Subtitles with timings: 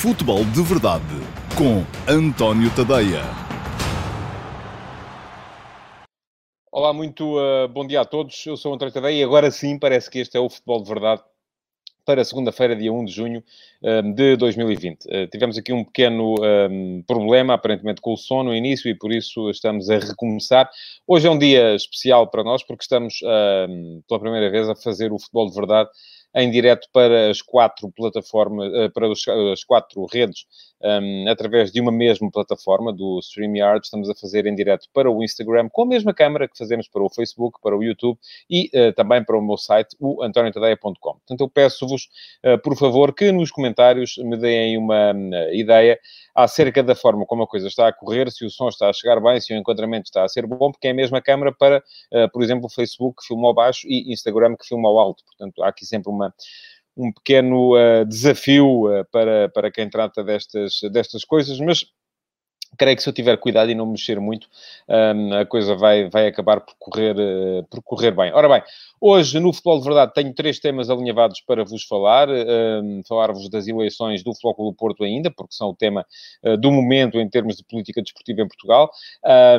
[0.00, 1.04] Futebol de Verdade
[1.56, 3.22] com António Tadeia.
[6.70, 8.44] Olá, muito uh, bom dia a todos.
[8.44, 11.22] Eu sou António Tadeia e agora sim parece que este é o Futebol de Verdade
[12.04, 13.42] para segunda-feira, dia 1 de junho
[13.82, 15.06] um, de 2020.
[15.06, 16.34] Uh, tivemos aqui um pequeno
[16.68, 20.68] um, problema, aparentemente com o som no início, e por isso estamos a recomeçar.
[21.06, 25.12] Hoje é um dia especial para nós, porque estamos uh, pela primeira vez a fazer
[25.12, 25.88] o futebol de verdade
[26.34, 29.08] em direto para as quatro plataformas, uh, para
[29.52, 30.46] as quatro redes,
[30.84, 33.84] um, através de uma mesma plataforma, do StreamYard.
[33.84, 37.02] Estamos a fazer em direto para o Instagram, com a mesma câmera que fazemos para
[37.02, 38.18] o Facebook, para o YouTube
[38.50, 40.92] e uh, também para o meu site, o antoniotadeia.com.
[40.94, 42.08] Portanto, eu peço-vos,
[42.44, 45.98] uh, por favor, que nos comentários me deem uma uh, ideia
[46.34, 49.20] acerca da forma como a coisa está a correr, se o som está a chegar
[49.20, 51.80] bem, se o enquadramento está a ser bom, porque é a mesma câmera para,
[52.32, 55.24] por exemplo, o Facebook que filma ao baixo e Instagram que filma ao alto.
[55.24, 56.23] Portanto, há aqui sempre uma
[56.96, 61.84] um pequeno uh, desafio uh, para, para quem trata destas, destas coisas, mas
[62.76, 64.48] creio que se eu tiver cuidado e não mexer muito,
[64.88, 68.32] um, a coisa vai, vai acabar por correr, uh, por correr bem.
[68.32, 68.62] Ora bem,
[69.00, 72.28] hoje no Futebol de Verdade tenho três temas alinhavados para vos falar.
[72.28, 76.04] Um, Falar-vos das eleições do Futebol do Porto ainda, porque são o tema
[76.42, 78.90] uh, do momento em termos de política desportiva em Portugal.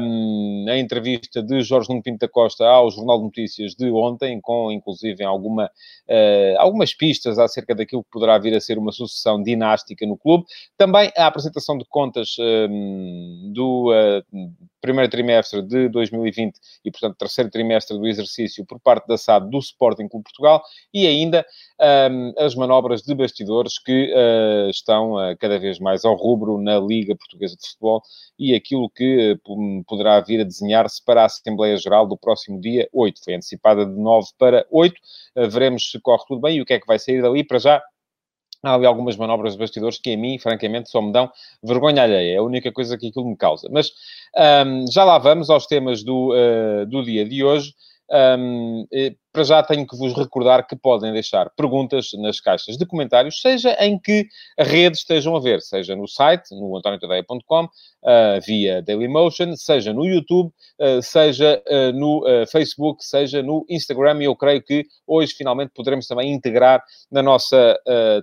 [0.02, 4.40] Um, a entrevista de Jorge Nuno Pinto da Costa ao Jornal de Notícias de ontem,
[4.42, 9.42] com inclusive alguma, uh, algumas pistas acerca daquilo que poderá vir a ser uma sucessão
[9.42, 10.46] dinástica no clube.
[10.78, 12.36] Também a apresentação de contas
[13.52, 14.24] do uh,
[14.82, 19.58] primeiro trimestre de 2020 e, portanto, terceiro trimestre do exercício por parte da SAD do
[19.58, 20.62] Sporting Clube Portugal
[20.94, 21.46] e ainda
[22.12, 26.80] um, as manobras de bastidores que uh, estão uh, cada vez mais ao rubro na
[26.80, 28.02] Liga Portuguesa de Futebol
[28.38, 29.40] e aquilo que
[29.88, 33.24] poderá vir a desenhar-se para a Assembleia Geral do próximo dia 8.
[33.24, 34.96] Foi antecipada de 9 para 8.
[35.50, 37.44] veremos se corre tudo bem e o que é que vai sair dali.
[37.44, 37.82] Para já,
[38.70, 41.32] há ali algumas manobras de bastidores que a mim, francamente, só me dão
[41.64, 42.36] vergonha alheia.
[42.36, 43.68] É a única coisa que aquilo me causa.
[43.72, 43.92] Mas
[44.66, 47.74] um, já lá vamos aos temas do, uh, do dia de hoje.
[48.10, 48.86] Um,
[49.34, 53.76] para já tenho que vos recordar que podem deixar perguntas nas caixas de comentários, seja
[53.80, 54.28] em que
[54.58, 60.54] rede estejam a ver, seja no site, no antoniotadeia.com, uh, via Dailymotion, seja no YouTube,
[60.80, 66.08] uh, seja uh, no Facebook, seja no Instagram, e eu creio que hoje finalmente poderemos
[66.08, 67.78] também integrar na nossa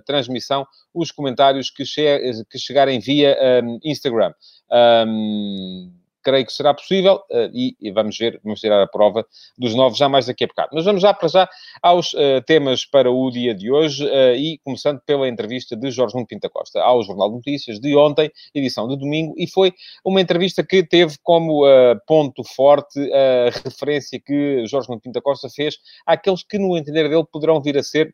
[0.05, 4.33] transmissão os comentários que, che que chegarem via um, Instagram.
[4.71, 9.25] Um, creio que será possível uh, e, e, vamos ver, vamos tirar a prova
[9.57, 10.69] dos novos já mais daqui a bocado.
[10.73, 11.49] Mas vamos já para já
[11.81, 16.15] aos uh, temas para o dia de hoje uh, e começando pela entrevista de Jorge
[16.15, 19.73] Nuno Pinta Costa ao Jornal de Notícias de ontem, edição de domingo, e foi
[20.03, 21.63] uma entrevista que teve como
[22.07, 27.25] ponto forte a referência que Jorge Nuno Pinta Costa fez àqueles que, no entender dele,
[27.31, 28.13] poderão vir a ser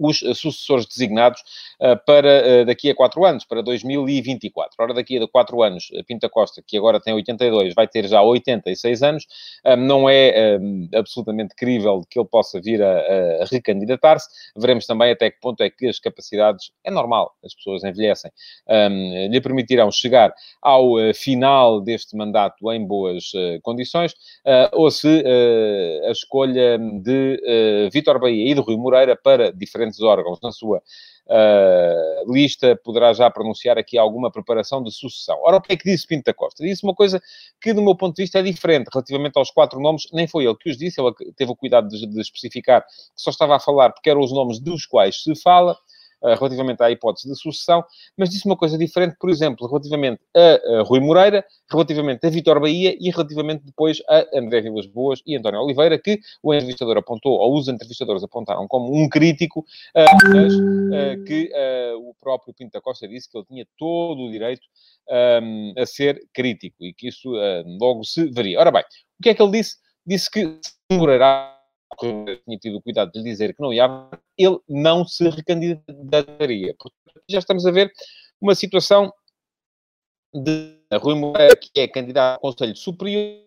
[0.00, 1.42] os eh, sucessores designados
[1.78, 4.74] uh, para uh, daqui a quatro anos, para 2024.
[4.78, 9.02] Ora, daqui a quatro anos, Pinta Costa, que agora tem 82, vai ter já 86
[9.02, 9.26] anos,
[9.66, 10.58] uh, não é
[10.94, 14.28] absolutamente crível que ele possa vir a, a recandidatar-se.
[14.56, 18.30] Veremos também até que ponto é que as capacidades, é normal, as pessoas envelhecem,
[18.68, 20.32] um, lhe permitirão chegar
[20.62, 23.32] ao final deste mandato em boas
[23.62, 24.14] condições,
[24.72, 25.22] ou se
[26.06, 32.32] a escolha de Vítor Bahia e de Rui Moreira para diferentes órgãos na sua uh,
[32.32, 35.38] lista, poderá já pronunciar aqui alguma preparação de sucessão.
[35.42, 36.62] Ora, o que é que disse Pinto da Costa?
[36.62, 37.20] Disse uma coisa
[37.60, 40.56] que, do meu ponto de vista, é diferente relativamente aos quatro nomes, nem foi ele
[40.56, 43.90] que os disse, ele teve o cuidado de, de especificar que só estava a falar
[43.90, 45.76] porque eram os nomes dos quais se fala,
[46.22, 47.84] relativamente à hipótese de sucessão,
[48.16, 52.96] mas disse uma coisa diferente, por exemplo, relativamente a, Rui Moreira, relativamente a Vitor Bahia
[52.98, 57.56] e relativamente depois a André Vilas Boas e António Oliveira, que o entrevistador apontou, ou
[57.56, 61.50] os entrevistadores apontaram como um crítico, uh, mas uh, que
[61.96, 64.62] o próprio Pinto da Costa disse que ele tinha todo o direito
[65.42, 67.32] um, a ser crítico e que isso
[67.80, 68.60] logo se veria.
[68.60, 69.76] Ora bem, o que é que ele disse?
[70.06, 71.59] Disse que se demorará
[71.98, 73.86] tinha tido o cuidado de dizer que não ia,
[74.38, 76.74] ele não se recandidataria.
[76.78, 77.92] Portanto, já estamos a ver
[78.40, 79.12] uma situação
[80.32, 83.44] de Rui Moreira, que é candidato ao Conselho Superior,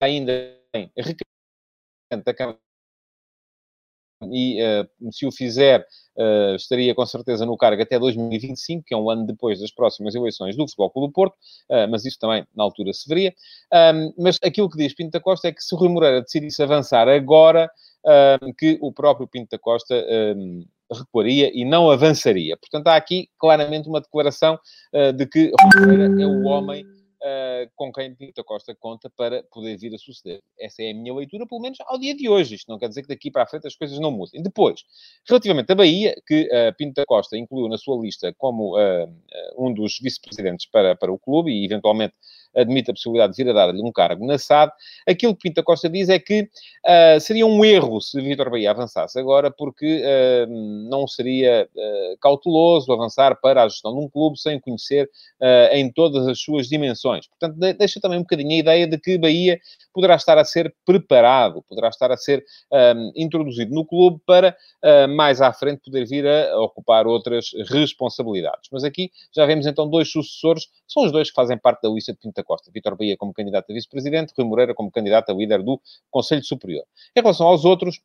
[0.00, 0.32] ainda
[0.72, 2.58] tem requerimento da Câmara
[4.30, 5.86] e uh, se o fizer,
[6.16, 10.14] uh, estaria com certeza no cargo até 2025, que é um ano depois das próximas
[10.14, 11.34] eleições do Futebol Clube do Porto,
[11.70, 13.34] uh, mas isso também na altura se veria.
[13.94, 17.08] Um, mas aquilo que diz Pinto da Costa é que se Rui Moreira decidisse avançar
[17.08, 17.70] agora,
[18.58, 19.94] que o próprio Pinto da Costa
[20.36, 22.56] um, recuaria e não avançaria.
[22.56, 24.58] Portanto, há aqui claramente uma declaração
[25.14, 26.84] de que Rui Moreira é o homem
[27.22, 30.42] uh, com quem Pinto Costa conta para poder vir a suceder.
[30.58, 32.56] Essa é a minha leitura, pelo menos ao dia de hoje.
[32.56, 34.42] Isto não quer dizer que daqui para a frente as coisas não mudem.
[34.42, 34.84] Depois,
[35.28, 39.08] relativamente à Bahia, que uh, Pinto Costa incluiu na sua lista como uh,
[39.56, 42.14] um dos vice-presidentes para, para o clube e, eventualmente,
[42.54, 44.72] admite a possibilidade de vir a dar-lhe um cargo na SAD.
[45.06, 49.18] Aquilo que Pinta Costa diz é que uh, seria um erro se Vítor Bahia avançasse
[49.18, 54.58] agora, porque uh, não seria uh, cauteloso avançar para a gestão de um clube sem
[54.60, 55.08] conhecer
[55.72, 57.26] em todas as suas dimensões.
[57.26, 59.58] Portanto, deixa também um bocadinho a ideia de que Bahia
[59.92, 62.44] poderá estar a ser preparado, poderá estar a ser
[63.16, 64.56] introduzido no clube para
[65.08, 68.68] mais à frente poder vir a ocupar outras responsabilidades.
[68.70, 72.12] Mas aqui já vemos então dois sucessores, são os dois que fazem parte da lista
[72.12, 72.70] de Pinta da Costa.
[72.72, 75.80] Vítor Bahia como candidato a vice-presidente, Rui Moreira como candidato a líder do
[76.10, 76.84] Conselho Superior.
[77.16, 78.00] Em relação aos outros,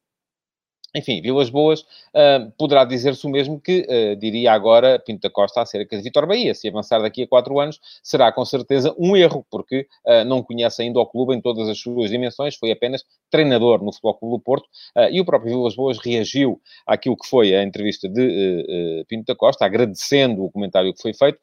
[0.96, 5.62] enfim, Vilas Boas, uh, poderá dizer-se o mesmo que uh, diria agora Pinto da Costa
[5.62, 6.54] acerca de Vitor Bahia.
[6.56, 10.82] Se avançar daqui a quatro anos, será com certeza um erro, porque uh, não conhece
[10.82, 14.40] ainda o clube em todas as suas dimensões, foi apenas treinador no Futebol Clube do
[14.42, 14.68] Porto,
[15.12, 19.66] e o próprio Vilas Boas reagiu àquilo que foi a entrevista de Pinto da Costa,
[19.66, 21.38] agradecendo o comentário que foi feito,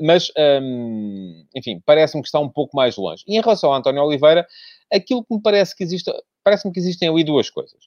[0.00, 0.30] mas,
[0.62, 3.24] um, enfim, parece-me que está um pouco mais longe.
[3.26, 4.46] E em relação a António Oliveira,
[4.92, 7.78] aquilo que me parece que existe, parece-me que existem ali duas coisas.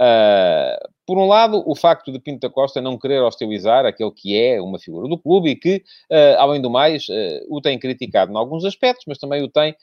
[0.00, 0.76] Uh,
[1.10, 4.62] por um lado, o facto de Pinto da Costa não querer hostilizar aquele que é
[4.62, 8.36] uma figura do clube e que, uh, além do mais, uh, o tem criticado em
[8.36, 9.74] alguns aspectos, mas também o tem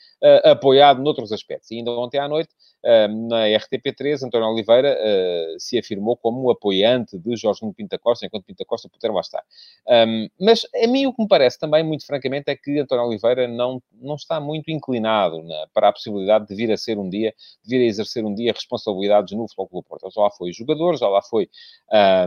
[0.46, 1.70] apoiado noutros aspectos.
[1.70, 2.50] E ainda ontem à noite,
[3.28, 4.98] na RTP3, António Oliveira
[5.60, 9.22] se afirmou como apoiante de Jorge Pinto da Costa, enquanto Pinto da Costa puder lá
[9.22, 9.44] estar.
[9.88, 13.48] Um, mas a mim o que me parece também, muito francamente, é que António Oliveira
[13.48, 17.34] não, não está muito inclinado na, para a possibilidade de vir a ser um dia,
[17.64, 20.10] de vir a exercer um dia responsabilidades no Futebol Clube Porto.
[20.10, 21.50] Já lá foi jogador, já lá foi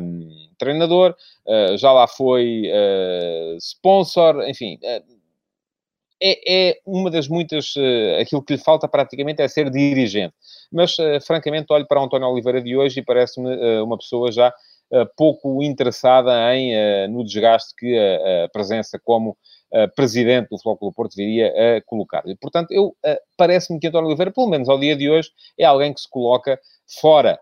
[0.03, 0.29] um,
[0.59, 1.15] treinador,
[1.47, 4.79] uh, já lá foi uh, sponsor, enfim.
[4.83, 5.21] Uh,
[6.23, 7.73] é, é, uma das muitas.
[8.21, 10.35] aquilo que lhe falta praticamente é ser dirigente.
[10.71, 10.95] Mas,
[11.27, 13.49] francamente, olho para António Oliveira de hoje e parece-me
[13.81, 14.53] uma pessoa já
[15.17, 19.35] pouco interessada em, no desgaste que a, a presença como
[19.97, 22.23] presidente do do Porto viria a colocar.
[22.27, 22.95] E, portanto, eu
[23.35, 26.61] parece-me que António Oliveira, pelo menos ao dia de hoje, é alguém que se coloca
[27.01, 27.41] fora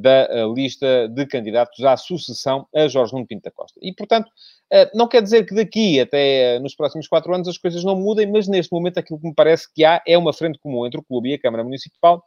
[0.00, 3.78] da uh, lista de candidatos à sucessão a Jorge Nuno Pinto da Costa.
[3.82, 7.84] E, portanto, uh, não quer dizer que daqui até nos próximos quatro anos as coisas
[7.84, 10.86] não mudem, mas neste momento aquilo que me parece que há é uma frente comum
[10.86, 12.24] entre o clube e a Câmara Municipal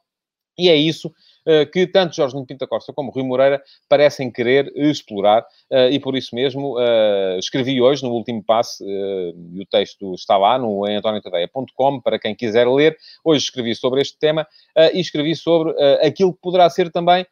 [0.58, 5.42] e é isso uh, que tanto Jorge Pinto Costa como Rui Moreira parecem querer explorar,
[5.72, 10.38] uh, e por isso mesmo uh, escrevi hoje no último passe, e o texto está
[10.38, 12.98] lá no antoniotadeia.com para quem quiser ler.
[13.24, 14.48] Hoje escrevi sobre este tema
[14.94, 17.26] e escrevi sobre aquilo que poderá ser também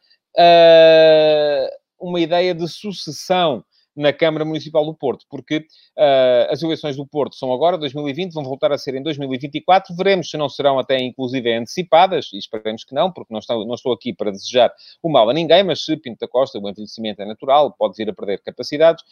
[1.98, 3.64] uma ideia de sucessão
[3.94, 8.44] na Câmara Municipal do Porto, porque uh, as eleições do Porto são agora, 2020, vão
[8.44, 9.94] voltar a ser em 2024.
[9.94, 13.74] Veremos se não serão até, inclusive, antecipadas, e esperemos que não, porque não estou, não
[13.74, 14.72] estou aqui para desejar
[15.02, 18.08] o mal a ninguém, mas se Pinto da Costa, o envelhecimento é natural, pode vir
[18.08, 19.04] a perder capacidades,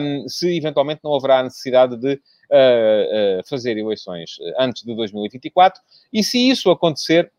[0.00, 5.80] um, se eventualmente não haverá necessidade de uh, uh, fazer eleições antes de 2024,
[6.12, 7.30] e se isso acontecer,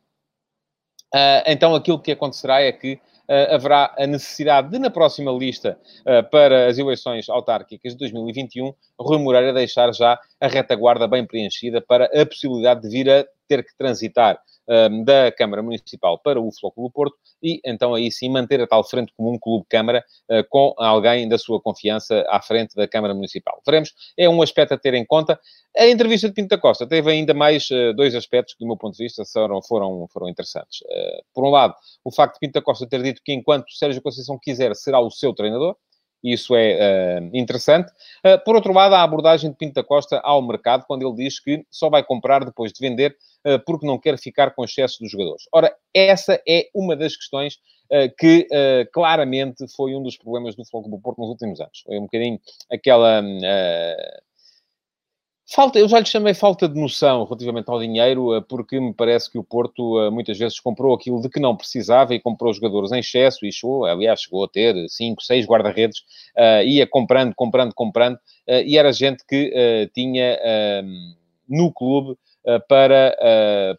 [1.45, 6.67] então aquilo que acontecerá é que haverá a necessidade de, na próxima lista uh, para
[6.67, 12.25] as eleições autárquicas de 2021, Rui Moreira deixar já a retaguarda bem preenchida para a
[12.25, 17.15] possibilidade de vir a ter que transitar um, da Câmara Municipal para o Flóculo Porto
[17.41, 21.61] e então aí sim manter a tal frente comum clube-Câmara uh, com alguém da sua
[21.61, 23.61] confiança à frente da Câmara Municipal.
[23.65, 25.39] Veremos, é um aspecto a ter em conta.
[25.77, 28.77] A entrevista de Pinto da Costa teve ainda mais uh, dois aspectos que, do meu
[28.77, 30.81] ponto de vista, foram, foram, foram interessantes.
[30.81, 34.01] Uh, por um lado, o facto de Pinto da Costa ter dito que enquanto Sérgio
[34.01, 35.75] Conceição quiser, será o seu treinador,
[36.23, 37.91] isso é uh, interessante.
[38.25, 41.39] Uh, por outro lado, a abordagem de Pinto da Costa ao mercado, quando ele diz
[41.39, 43.15] que só vai comprar depois de vender,
[43.45, 45.43] uh, porque não quer ficar com excesso dos jogadores.
[45.51, 47.59] Ora, essa é uma das questões
[48.17, 48.47] que
[48.91, 51.83] claramente foi um dos problemas do Futebol do Porto nos últimos anos.
[51.85, 52.39] Foi um bocadinho
[52.71, 53.21] aquela
[55.45, 59.29] Falta, eu já lhe chamei falta de noção relativamente ao dinheiro, eh, porque me parece
[59.29, 62.93] que o Porto eh, muitas vezes comprou aquilo de que não precisava e comprou jogadores
[62.93, 65.99] em excesso e chegou, aliás, chegou a ter cinco, seis guarda-redes,
[66.37, 70.39] uh, ia comprando, comprando, comprando, uh, e era gente que uh, tinha
[71.47, 72.17] no clube
[72.67, 73.15] para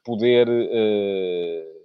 [0.04, 0.46] poder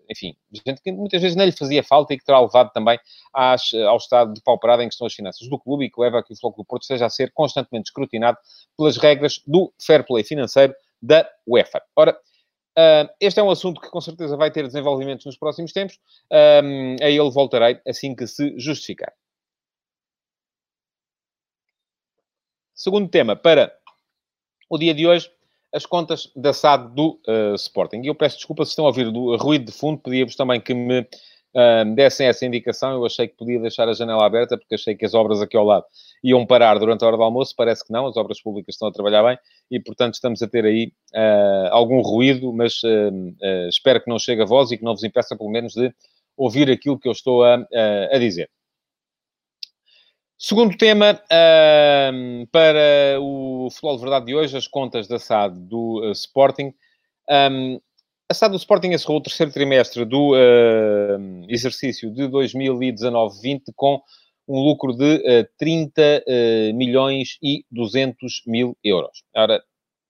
[0.10, 0.36] enfim,
[0.66, 3.00] gente que muitas vezes não lhe fazia falta e que terá levado também
[3.34, 6.20] às, ao estado de pauperada em que estão as finanças do clube e que leva
[6.20, 8.38] a que o Futebol do Porto esteja a ser constantemente escrutinado
[8.76, 11.82] pelas regras do fair play financeiro da UEFA.
[11.96, 12.20] Ora,
[12.78, 16.00] Uh, este é um assunto que com certeza vai ter desenvolvimentos nos próximos tempos.
[16.32, 19.12] Um, a ele voltarei assim que se justificar.
[22.74, 23.78] Segundo tema para
[24.70, 25.30] o dia de hoje,
[25.74, 28.02] as contas da SAD do uh, Sporting.
[28.04, 30.74] E eu peço desculpa se estão a ouvir do ruído de fundo, pedia-vos também que
[30.74, 32.92] me uh, dessem essa indicação.
[32.92, 35.66] Eu achei que podia deixar a janela aberta, porque achei que as obras aqui ao
[35.66, 35.86] lado
[36.24, 37.54] iam parar durante a hora do almoço.
[37.56, 39.38] Parece que não, as obras públicas estão a trabalhar bem
[39.70, 42.82] e, portanto, estamos a ter aí uh, algum ruído, mas
[43.70, 45.94] espero que não chegue a voz e que não vos impeça, pelo menos, de
[46.36, 47.66] ouvir aquilo que eu estou a,
[48.12, 48.50] a dizer.
[50.42, 56.00] Segundo tema uh, para o futebol de verdade de hoje, as contas da SAD do
[56.00, 56.74] uh, Sporting.
[57.30, 57.78] Um,
[58.30, 64.02] a SAD do Sporting encerrou o terceiro trimestre do uh, exercício de 2019-20 com
[64.48, 69.22] um lucro de 30 uh, milhões e 200 mil euros.
[69.36, 69.62] Ora,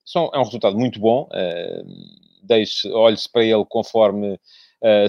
[0.05, 1.27] são, é um resultado muito bom.
[2.43, 4.39] deixe, olhe-se para ele conforme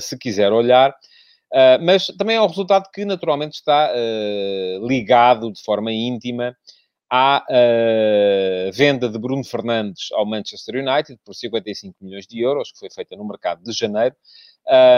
[0.01, 0.95] se quiser olhar.
[1.53, 6.57] Uh, mas também é um resultado que naturalmente está uh, ligado de forma íntima
[7.11, 12.79] à uh, venda de Bruno Fernandes ao Manchester United por 55 milhões de euros, que
[12.79, 14.15] foi feita no mercado de janeiro.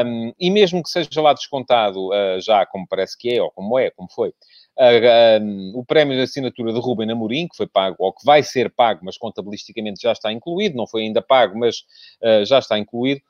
[0.05, 3.91] Um, e mesmo que seja lá descontado, já como parece que é, ou como é,
[3.91, 4.35] como foi,
[5.41, 8.71] um, o prémio de assinatura de Ruben Amorim, que foi pago, ou que vai ser
[8.71, 11.85] pago, mas contabilisticamente já está incluído, não foi ainda pago, mas
[12.45, 13.23] já está incluído,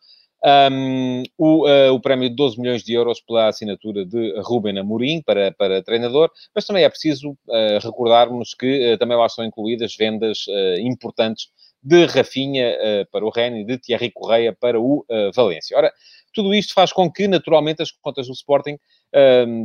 [0.45, 5.23] um, o, uh, o prémio de 12 milhões de euros pela assinatura de Ruben Amorim
[5.23, 9.95] para, para treinador, mas também é preciso uh, recordarmos que uh, também lá estão incluídas
[9.97, 10.47] vendas
[10.81, 11.49] importantes
[11.83, 12.77] de Rafinha
[13.11, 15.77] para o Rennes e de Thierry Correia para o Valência.
[15.77, 15.93] Ora,
[16.33, 18.79] tudo isto faz com que, naturalmente, as contas do Sporting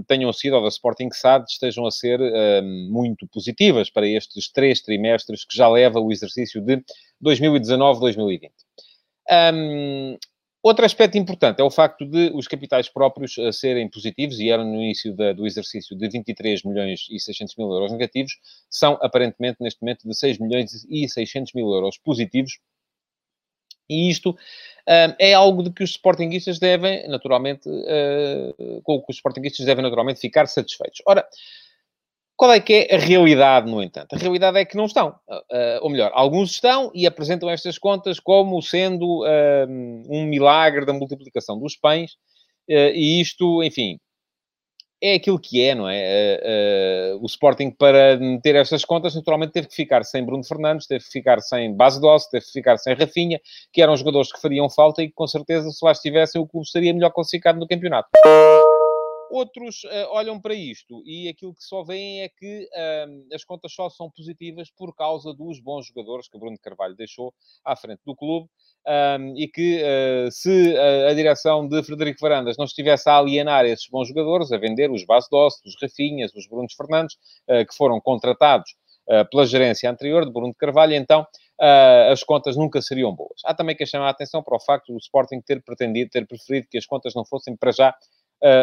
[0.08, 2.20] tenham sido, ou da Sporting SAD, estejam a ser
[2.90, 6.84] muito positivas para estes três trimestres que já leva o exercício de
[7.24, 8.50] 2019-2020.
[9.54, 10.18] Um,
[10.68, 14.66] Outro aspecto importante é o facto de os capitais próprios uh, serem positivos, e eram
[14.66, 18.34] no início da, do exercício de 23 milhões e 600 mil euros negativos,
[18.70, 22.60] são aparentemente neste momento de 6 milhões e 600 mil euros positivos.
[23.90, 29.12] E isto uh, é algo de que os sportinguistas devem, naturalmente, uh, com o que
[29.12, 31.02] os sportinguistas devem, naturalmente, ficar satisfeitos.
[31.06, 31.26] Ora,
[32.38, 34.14] qual é que é a realidade, no entanto?
[34.14, 35.10] A realidade é que não estão.
[35.28, 39.68] Uh, ou melhor, alguns estão e apresentam estas contas como sendo uh,
[40.08, 42.12] um milagre da multiplicação dos pães.
[42.70, 43.98] E isto, enfim,
[45.02, 47.16] é aquilo que é, não é?
[47.22, 51.10] o Sporting, para ter estas contas, naturalmente teve que ficar sem Bruno Fernandes, teve que
[51.10, 53.40] ficar sem Base Doce, teve que ficar sem Rafinha,
[53.72, 56.66] que eram jogadores que fariam falta e que, com certeza, se lá estivessem, o clube
[56.66, 58.10] estaria melhor classificado no campeonato.
[59.30, 63.74] Outros uh, olham para isto e aquilo que só veem é que uh, as contas
[63.74, 67.34] só são positivas por causa dos bons jogadores que Bruno Carvalho deixou
[67.66, 68.50] à frente do clube
[69.36, 73.88] e que uh, se a, a, direção de Frederico Varandas não estivesse a alienar esses
[73.90, 77.16] bons jogadores, a vender os Bas Doce, os Rafinhas, os Brunos Fernandes,
[77.50, 78.76] uh, que foram contratados
[79.10, 81.26] uh, pela gerência anterior de Bruno de Carvalho, então
[82.12, 83.42] as contas nunca seriam boas.
[83.44, 86.68] Há também que chamar a atenção para o facto do Sporting ter pretendido, ter preferido
[86.70, 87.96] que as contas não fossem para já uh,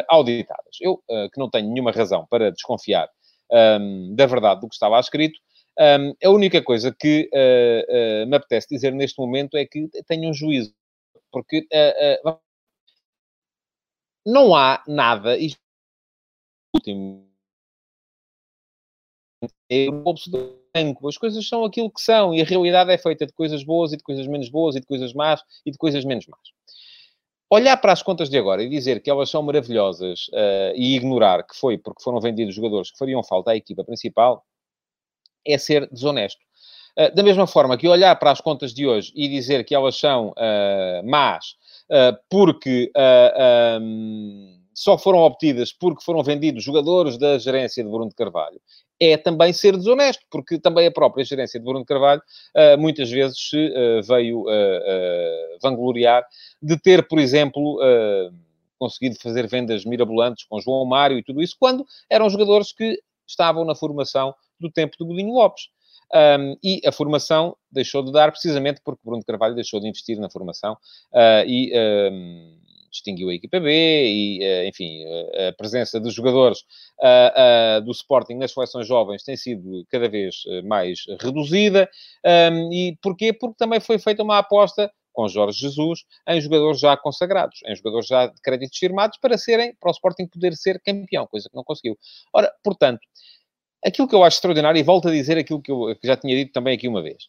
[0.09, 0.77] auditadas.
[0.81, 3.09] Eu, uh, que não tenho nenhuma razão para desconfiar
[3.51, 5.39] um, da verdade do que estava escrito,
[5.79, 10.35] um, a única coisa que uh, me apetece dizer neste momento é que tenham um
[10.35, 10.75] juízo,
[11.33, 11.67] porque
[14.25, 15.61] não há nada, isto
[16.75, 17.29] último
[19.71, 19.87] é
[21.07, 23.97] as coisas são aquilo que são e a realidade é feita de coisas boas e
[23.97, 26.41] de coisas menos boas e de coisas más e de coisas menos más
[27.55, 31.43] olhar para as contas de agora e dizer que elas são maravilhosas uh, e ignorar
[31.45, 34.45] que foi porque foram vendidos jogadores que fariam falta à equipa principal
[35.47, 36.41] é ser desonesto.
[36.99, 39.97] Uh, da mesma forma que olhar para as contas de hoje e dizer que elas
[39.97, 41.57] são uh, más
[42.31, 42.91] porque
[43.79, 48.61] um, só foram obtidas porque foram vendidos jogadores da gerência de Bruno de Carvalho
[49.01, 52.23] é também ser desonesto, porque também a própria gerência de Bruno Carvalho
[52.55, 56.25] uh, muitas vezes se uh, veio uh, vangloriar
[56.63, 57.79] de ter, por exemplo,
[58.79, 63.65] conseguido fazer vendas mirabolantes com João Mário e tudo isso, quando eram jogadores que estavam
[63.65, 65.69] na formação do tempo de Godinho Lopes.
[66.15, 70.31] Um, e a formação deixou de dar precisamente porque Bruno Carvalho deixou de investir na
[70.31, 70.77] formação
[71.47, 71.73] e
[72.95, 76.61] distinguiu a equipa B e, eh, enfim, eh, a presença dos jogadores
[77.01, 81.89] uh, do Sporting nas seleções jovens tem sido cada vez mais reduzida.
[82.73, 83.33] E porquê?
[83.33, 88.07] Porque também foi feita uma aposta com Jorge Jesus em jogadores já consagrados, em jogadores
[88.07, 91.63] já de créditos firmados para serem, para o Sporting poder ser campeão, coisa que não
[91.63, 91.97] conseguiu.
[92.33, 93.01] Ora, portanto,
[93.85, 96.35] aquilo que eu acho extraordinário, e volto a dizer aquilo que eu que já tinha
[96.35, 97.25] dito também aqui uma vez,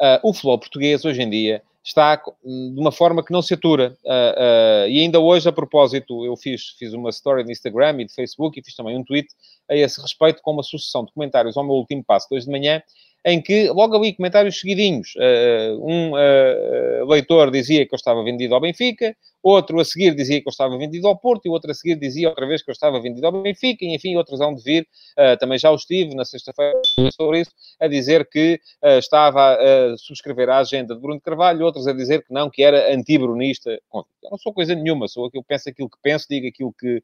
[0.00, 3.96] uh, o futebol português hoje em dia está de uma forma que não se atura.
[4.04, 8.06] Uh, uh, e ainda hoje, a propósito, eu fiz, fiz uma story no Instagram e
[8.06, 9.28] de Facebook e fiz também um tweet
[9.70, 12.82] a esse respeito com uma sucessão de comentários ao meu último passo, dois de manhã,
[13.26, 15.14] em que logo ali comentários seguidinhos.
[15.16, 20.40] Uh, um uh, leitor dizia que eu estava vendido ao Benfica, outro a seguir dizia
[20.40, 22.72] que eu estava vendido ao Porto e outro a seguir dizia outra vez que eu
[22.72, 24.86] estava vendido ao Benfica, e enfim, outros hão de vir,
[25.18, 26.80] uh, também já o estive na sexta-feira
[27.16, 28.60] sobre isso, a dizer que
[28.98, 32.94] estava a subscrever a agenda de Bruno Carvalho, outros a dizer que não, que era
[32.94, 33.70] anti-brunista.
[33.72, 37.02] Eu não sou coisa nenhuma, sou aquilo, penso aquilo que penso, digo aquilo que,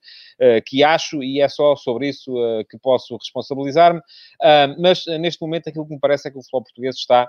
[0.66, 2.32] que acho e é só sobre isso
[2.70, 4.00] que posso responsabilizar-me.
[4.78, 7.28] mas neste momento aquilo que me parece é que o futebol português está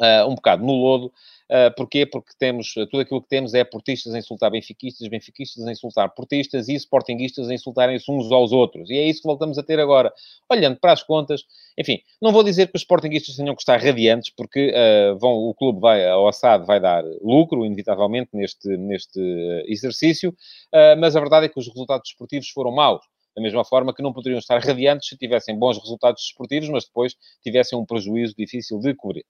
[0.00, 1.12] Uh, um bocado no lodo.
[1.50, 2.06] Uh, porquê?
[2.06, 6.66] Porque temos, tudo aquilo que temos é portistas a insultar benfiquistas, benfiquistas a insultar portistas
[6.68, 8.88] e sportinguistas a insultarem-se uns aos outros.
[8.88, 10.12] E é isso que voltamos a ter agora.
[10.50, 11.44] Olhando para as contas,
[11.78, 15.54] enfim, não vou dizer que os sportinguistas tenham que estar radiantes, porque uh, vão, o
[15.54, 19.20] clube vai, ao assado vai dar lucro, inevitavelmente, neste, neste
[19.66, 20.34] exercício,
[20.98, 23.02] mas a verdade é que os resultados desportivos foram maus
[23.34, 27.14] da mesma forma que não poderiam estar radiantes se tivessem bons resultados desportivos, mas depois
[27.42, 29.24] tivessem um prejuízo difícil de cobrir.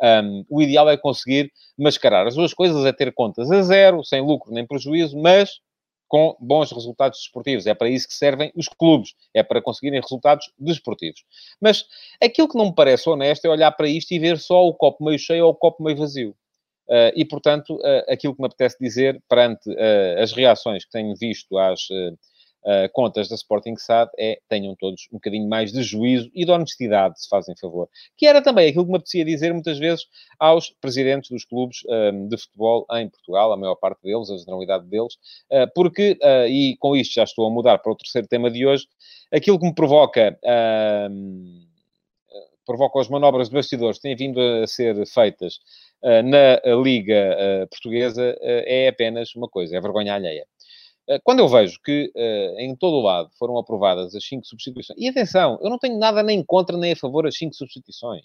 [0.00, 4.20] Um, o ideal é conseguir mascarar as duas coisas, é ter contas a zero, sem
[4.20, 5.60] lucro nem prejuízo, mas
[6.08, 7.66] com bons resultados desportivos.
[7.66, 11.22] É para isso que servem os clubes, é para conseguirem resultados desportivos.
[11.60, 11.84] Mas
[12.20, 15.04] aquilo que não me parece honesto é olhar para isto e ver só o copo
[15.04, 16.34] meio cheio ou o copo meio vazio.
[16.88, 21.14] Uh, e, portanto, uh, aquilo que me apetece dizer perante uh, as reações que tenho
[21.14, 21.82] visto às
[22.64, 26.50] uh, contas da Sporting SAD é tenham todos um bocadinho mais de juízo e de
[26.50, 27.88] honestidade, se fazem favor.
[28.16, 30.06] Que era também aquilo que me apetecia dizer muitas vezes
[30.38, 34.36] aos presidentes dos clubes um, ehm, de futebol em Portugal, a maior parte deles, a
[34.36, 35.14] generalidade deles,
[35.50, 38.66] uh, porque, uh, e com isto já estou a mudar para o terceiro tema de
[38.66, 38.86] hoje,
[39.32, 40.38] aquilo que me provoca.
[42.66, 45.58] Provoca as manobras de bastidores que têm vindo a ser feitas
[46.02, 50.46] uh, na Liga uh, Portuguesa uh, é apenas uma coisa, é vergonha alheia.
[51.08, 54.98] Eh, quando eu vejo que uh, em todo o lado foram aprovadas as cinco substituições,
[55.00, 58.24] e atenção, eu não tenho nada nem contra nem a favor das cinco substituições.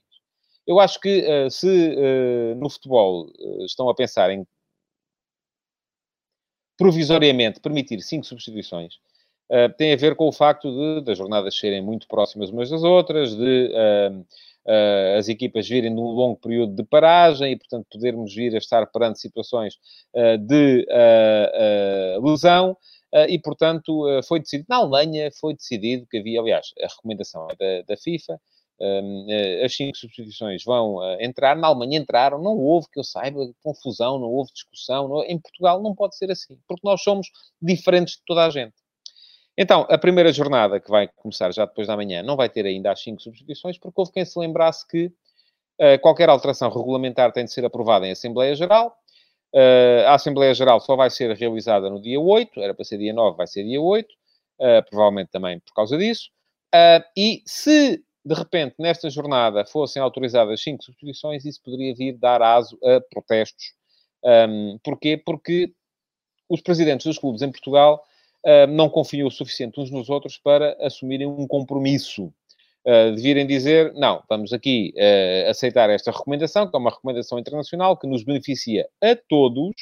[0.68, 3.30] Eu acho que uh, se no futebol
[3.66, 4.46] estão a pensar em
[6.78, 8.96] provisoriamente permitir cinco substituições,
[9.78, 13.36] tem a ver com o facto de das jornadas serem muito próximas umas das outras,
[13.36, 13.72] de
[14.65, 18.86] uh, as equipas virem num longo período de paragem e, portanto, podermos vir a estar
[18.88, 19.76] perante situações
[20.13, 22.78] uh, de uh, lesão.
[23.30, 27.93] e, portanto, foi decidido, na Alemanha foi decidido que havia, aliás, a recomendação é da,
[27.93, 28.39] da FIFA,
[29.63, 31.56] as cinco substituições vão entrar.
[31.56, 35.08] Na Alemanha entraram, não houve, que eu saiba, confusão, não houve discussão.
[35.08, 35.23] Não...
[35.23, 37.28] Em Portugal não pode ser assim, porque nós somos
[37.62, 38.73] diferentes de toda a gente.
[39.58, 42.92] Então, a primeira jornada, que vai começar já depois da manhã, não vai ter ainda
[42.92, 47.52] as cinco substituições, porque houve quem se lembrasse que uh, qualquer alteração regulamentar tem de
[47.52, 48.98] ser aprovada em Assembleia Geral.
[49.54, 53.13] Uh, a Assembleia Geral só vai ser realizada no dia 8, era para ser dia
[53.13, 54.16] 9, vai ser dia 8, uh,
[54.60, 56.32] eh, provavelmente também por causa disso.
[57.16, 62.80] e se, de repente, nesta jornada fossem autorizadas cinco substituições, isso poderia vir dar aso
[62.84, 63.74] a protestos.
[64.24, 65.18] Um, porquê?
[65.18, 65.72] Porque
[66.50, 68.04] os presidentes dos clubes em Portugal
[68.69, 72.32] não confiam o suficiente uns nos outros para assumirem um compromisso.
[72.86, 77.39] Uh, de virem dizer, não, vamos aqui uh, aceitar esta recomendação, que é uma recomendação
[77.39, 79.73] internacional que nos beneficia a todos,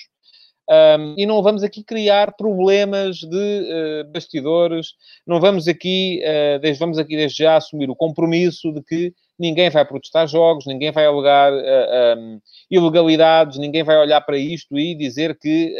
[0.71, 4.93] um, e não vamos aqui criar problemas de uh, bastidores,
[5.28, 9.69] não vamos aqui, uh, desde, vamos aqui desde já assumir o compromisso de que ninguém
[9.69, 15.38] vai protestar jogos, ninguém vai alegar um, ilegalidades, ninguém vai olhar para isto e dizer
[15.38, 15.76] que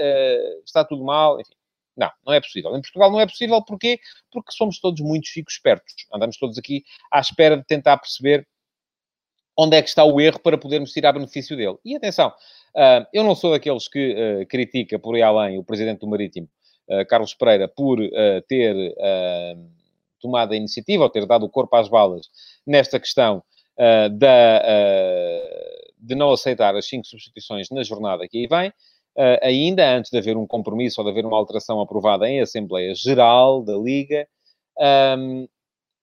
[0.66, 1.61] está tudo mal, enfim.
[1.96, 2.76] Não, não é possível.
[2.76, 4.00] Em Portugal não é possível, porquê?
[4.32, 5.94] Porque somos todos muito chicos espertos.
[6.14, 8.48] Andamos todos aqui à espera de tentar perceber
[9.58, 11.78] onde é que está o erro para podermos tirar benefício dele.
[11.84, 16.00] E atenção, uh, eu não sou daqueles que uh, critica por aí além o presidente
[16.00, 16.48] do Marítimo,
[16.88, 18.00] uh, Carlos Pereira, por
[18.48, 18.76] ter
[20.20, 22.30] tomado a iniciativa ou ter dado o corpo às balas
[22.66, 23.44] nesta questão
[24.12, 24.62] da,
[25.98, 28.72] de não aceitar as cinco substituições na jornada que aí vem
[29.42, 33.64] ainda antes de haver um compromisso ou de haver uma alteração aprovada em Assembleia Geral
[33.64, 34.28] da Liga,
[35.18, 35.48] um,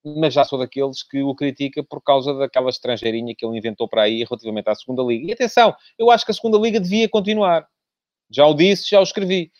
[0.05, 4.03] mas já sou daqueles que o critica por causa daquela estrangeirinha que ele inventou para
[4.03, 5.27] aí relativamente à segunda Liga.
[5.29, 7.66] E atenção, eu acho que a segunda Liga devia continuar.
[8.31, 9.51] Já o disse, já o escrevi.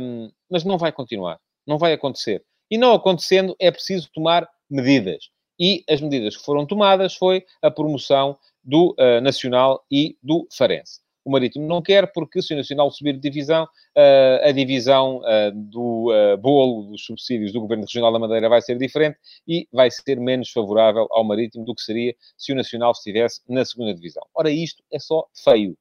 [0.00, 1.38] Um, mas não vai continuar.
[1.66, 2.44] Não vai acontecer.
[2.70, 5.30] E não acontecendo, é preciso tomar medidas.
[5.58, 11.00] E as medidas que foram tomadas foi a promoção do uh, Nacional e do Farense.
[11.28, 15.52] O Marítimo não quer, porque se o Nacional subir de divisão, uh, a divisão uh,
[15.54, 19.90] do uh, bolo dos subsídios do Governo Regional da Madeira vai ser diferente e vai
[19.90, 24.22] ser menos favorável ao Marítimo do que seria se o Nacional estivesse na segunda divisão.
[24.34, 25.76] Ora, isto é só feio.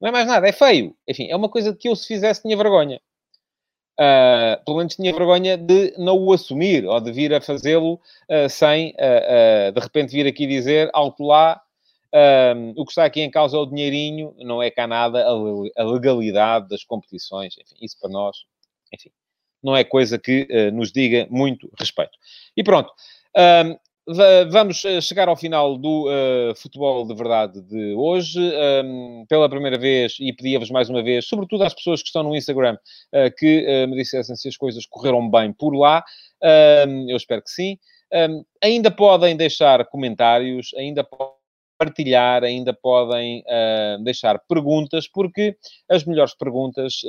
[0.00, 0.96] Não é mais nada, é feio.
[1.06, 3.00] Enfim, é uma coisa que eu, se fizesse, tinha vergonha.
[4.00, 8.48] Uh, pelo menos tinha vergonha de não o assumir ou de vir a fazê-lo uh,
[8.50, 11.62] sem, uh, de repente, vir aqui dizer alto lá.
[12.76, 16.68] O que está aqui em causa é o dinheirinho, não é cá nada a, legalidade
[16.68, 17.54] das competições.
[17.58, 18.36] Enfim, isso para nós,
[18.92, 19.10] enfim,
[19.62, 22.16] não é coisa que nos diga muito respeito.
[22.56, 22.92] E pronto.
[24.50, 28.40] Vamos eh, chegar ao final do uh, futebol de verdade de hoje.
[28.82, 32.34] Um, pela primeira vez, e pedia-vos mais uma vez, sobretudo às pessoas que estão no
[32.34, 32.78] Instagram,
[33.12, 36.02] uh, que uh, me dissessem se as coisas correram bem por lá.
[36.86, 37.76] Um, eu espero que sim.
[38.10, 41.37] Um, ainda podem deixar comentários, ainda podem
[41.78, 43.44] partilhar, ainda podem
[44.02, 45.56] deixar perguntas, porque
[45.88, 47.00] as melhores perguntas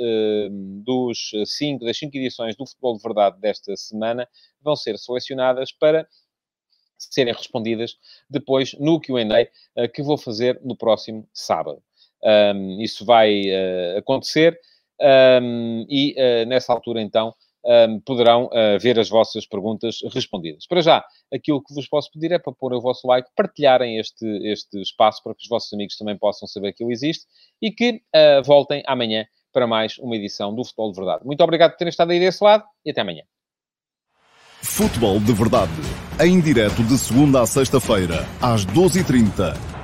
[0.84, 4.28] dos cinco, das cinco edições do Futebol de Verdade desta semana
[4.62, 6.06] vão ser selecionadas para
[7.00, 7.96] serem respondidas
[8.28, 9.24] depois no QA
[9.76, 11.82] uh, que vou fazer no próximo sábado.
[12.22, 14.60] Um, isso vai uh, acontecer
[15.42, 20.66] um, e uh, nessa altura, então, um, poderão uh, ver as vossas perguntas respondidas.
[20.66, 24.26] Para já, aquilo que vos posso pedir é para pôr o vosso like, partilharem este,
[24.46, 27.26] este espaço para que os vossos amigos também possam saber que ele existe
[27.60, 31.24] e que uh, voltem amanhã para mais uma edição do Futebol de Verdade.
[31.24, 33.22] Muito obrigado por terem estado aí desse lado e até amanhã.
[34.62, 35.72] Futebol de Verdade,
[36.22, 39.79] em direto de segunda a sexta-feira, às 12h30